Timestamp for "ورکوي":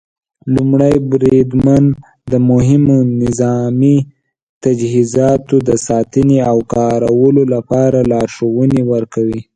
8.93-9.41